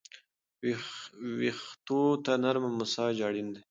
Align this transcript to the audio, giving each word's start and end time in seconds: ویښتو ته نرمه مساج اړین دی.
ویښتو 1.39 1.99
ته 2.25 2.31
نرمه 2.43 2.69
مساج 2.79 3.15
اړین 3.27 3.47
دی. 3.53 3.59